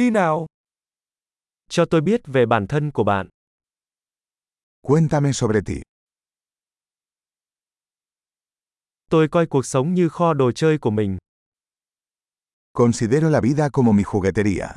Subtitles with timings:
[0.00, 0.46] Đi nào.
[1.68, 3.28] Cho tôi biết về bản thân của bạn.
[4.80, 5.82] Cuéntame sobre ti.
[9.10, 11.18] Tôi coi cuộc sống như kho đồ chơi của mình.
[12.72, 14.68] Considero la vida como mi juguetería.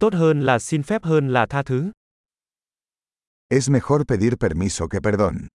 [0.00, 1.90] Tốt hơn là xin phép hơn là tha thứ.
[3.48, 5.48] Es mejor pedir permiso que perdón.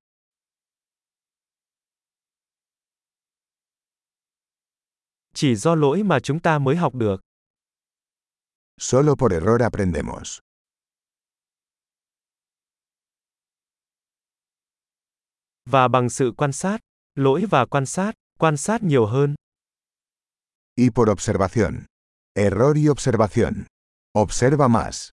[5.39, 7.21] Chỉ do lỗi mà chúng ta mới học được.
[8.77, 10.39] Solo por error aprendemos.
[15.65, 16.79] Và bằng sự quan sát,
[17.15, 19.35] lỗi và quan sát, quan sát nhiều hơn.
[20.75, 21.85] Y por observación.
[22.33, 23.65] Error y observación.
[24.19, 25.09] Observa más.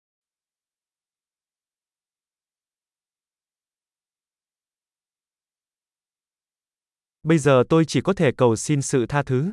[7.23, 9.53] Bây giờ tôi chỉ có thể cầu xin sự tha thứ.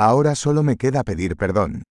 [0.00, 1.82] Ahora solo me queda pedir perdón.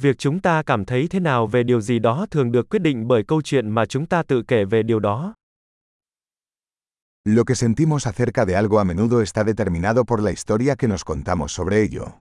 [0.00, 3.08] Việc chúng ta cảm thấy thế nào về điều gì đó thường được quyết định
[3.08, 5.34] bởi câu chuyện mà chúng ta tự kể về điều đó.
[7.24, 11.04] Lo que sentimos acerca de algo a menudo está determinado por la historia que nos
[11.04, 12.20] contamos sobre ello.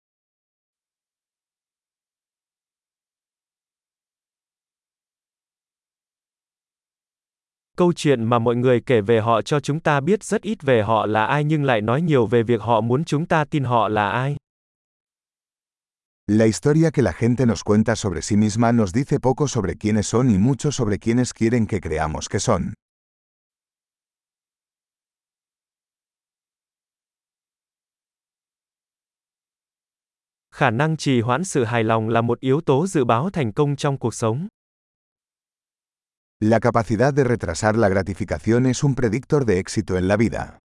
[7.80, 10.84] Câu chuyện mà mọi người kể về họ cho chúng ta biết rất ít về
[10.84, 13.88] họ là ai nhưng lại nói nhiều về việc họ muốn chúng ta tin họ
[13.88, 14.36] là ai.
[16.28, 20.08] La historia que la gente nos cuenta sobre sí misma nos dice poco sobre quiénes
[20.08, 22.62] son y mucho sobre quiénes quieren que creamos que son.
[30.52, 33.76] Khả năng trì hoãn sự hài lòng là một yếu tố dự báo thành công
[33.76, 34.48] trong cuộc sống.
[36.42, 40.60] La capacidad de retrasar la gratificación es un predictor de éxito en la vida.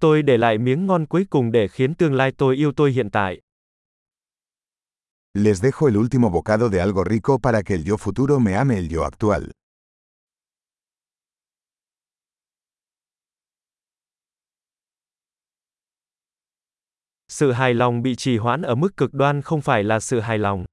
[0.00, 3.10] Tôi để lại miếng ngon cuối cùng để khiến tương lai tôi yêu tôi hiện
[3.10, 3.40] tại.
[5.34, 8.78] Les dejo el último bocado de algo rico para que el yo futuro me ame
[8.78, 9.50] el yo actual.
[17.32, 20.38] Sự hài lòng bị trì hoãn ở mức cực đoan không phải là sự hài
[20.38, 20.64] lòng.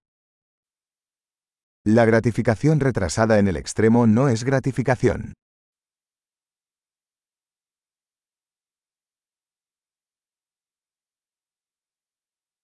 [1.83, 5.19] La gratificación retrasada en el extremo no es gratificación.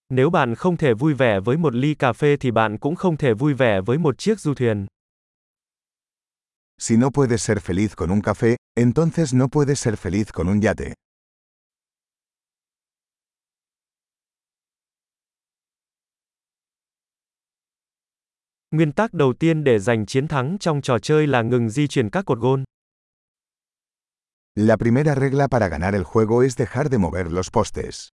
[0.10, 3.18] Nếu bạn không thể vui vẻ với một ly cà phê thì bạn cũng không
[3.18, 4.86] thể vui vẻ với một chiếc du thuyền.
[6.80, 10.62] Si no puedes ser feliz con un café, entonces no puedes ser feliz con un
[10.62, 10.94] yate.
[18.74, 22.10] Nguyên tắc đầu tiên để giành chiến thắng trong trò chơi là ngừng di chuyển
[22.10, 22.64] các cột gôn.
[24.56, 28.08] La primera regla para ganar el juego es dejar de mover los postes.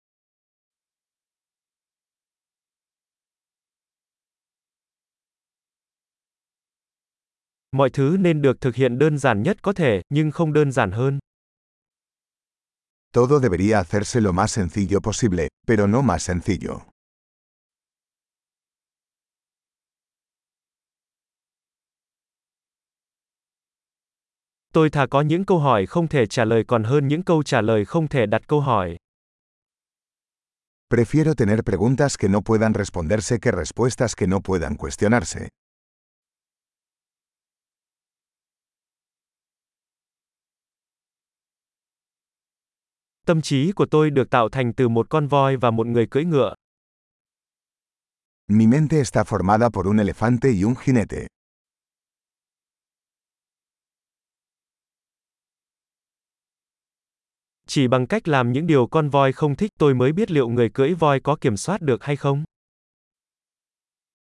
[7.72, 10.92] Mọi thứ nên được thực hiện đơn giản nhất có thể, nhưng không đơn giản
[10.92, 11.20] hơn.
[13.14, 16.89] Todo debería hacerse lo más sencillo posible, pero no más sencillo.
[24.80, 27.62] Tôi thà có những câu hỏi không thể trả lời còn hơn những câu trả
[27.62, 28.98] lời không thể đặt câu hỏi.
[30.94, 35.48] Prefiero tener preguntas que no puedan responderse que respuestas que no puedan cuestionarse.
[43.28, 46.26] Tâm trí của tôi được tạo thành từ một con voi và một người cưỡi
[46.26, 46.54] ngựa.
[48.48, 51.39] Mi mente está formada por un elefante y un jinete.
[57.72, 60.70] Chỉ bằng cách làm những điều con voi không thích tôi mới biết liệu người
[60.74, 62.44] cưỡi voi có kiểm soát được hay không.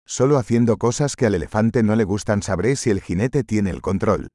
[0.06, 3.80] Solo haciendo cosas que al elefante no le gustan sabré si el jinete tiene el
[3.82, 4.26] control.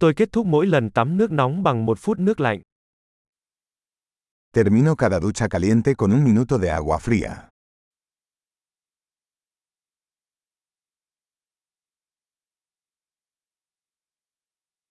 [0.00, 2.60] Tôi kết thúc mỗi lần tắm nước nóng bằng một phút nước lạnh.
[4.52, 7.51] Termino cada ducha caliente con un minuto de agua fría.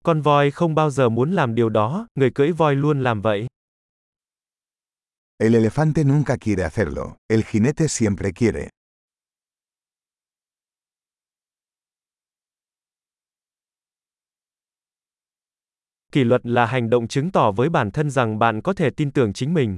[0.04, 3.48] Con voi không bao giờ muốn làm điều đó, người cưỡi voi luôn làm vậy.
[5.38, 8.70] El elefante nunca quiere hacerlo, el jinete siempre quiere.
[16.12, 19.12] Kỷ luật là hành động chứng tỏ với bản thân rằng bạn có thể tin
[19.12, 19.76] tưởng chính mình.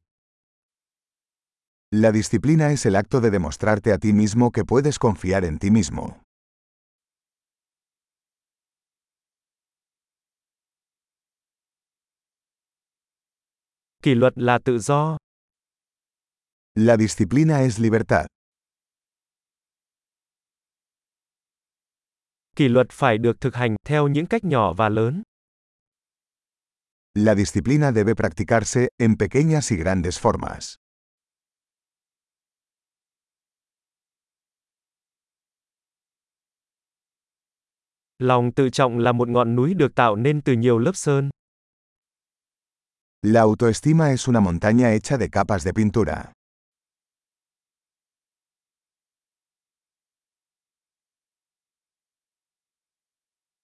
[1.91, 5.69] La disciplina es el acto de demostrarte a ti mismo que puedes confiar en ti
[5.69, 6.23] mismo.
[14.03, 15.17] Kỷ luật là tự do.
[16.75, 18.25] La disciplina es libertad.
[22.55, 25.23] Kỷ luật phải được thực hành theo những cách nhỏ và lớn.
[27.13, 30.75] La disciplina debe practicarse en pequeñas y grandes formas.
[38.19, 41.29] Lòng tự trọng là một ngọn núi được tạo nên từ nhiều lớp sơn.
[43.25, 46.33] La autoestima es una montaña hecha de capas de pintura.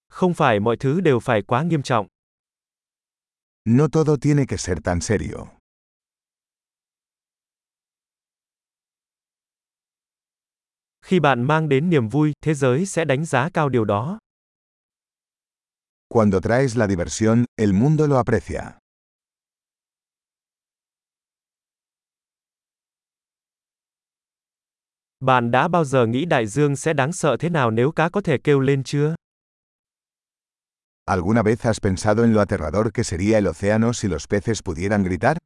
[0.09, 2.07] Không phải mọi thứ đều phải quá nghiêm trọng.
[3.65, 5.47] No todo tiene que ser tan serio.
[11.01, 14.19] Khi bạn mang đến niềm vui, thế giới sẽ đánh giá cao điều đó.
[16.09, 18.79] Cuando traes la diversión, el mundo lo aprecia.
[25.25, 28.21] Bạn đã bao giờ nghĩ đại dương sẽ đáng sợ thế nào nếu cá có
[28.21, 29.16] thể kêu lên chưa?
[31.06, 35.04] ¿Alguna vez has pensado en lo aterrador que sería el océano si los peces pudieran
[35.04, 35.38] gritar?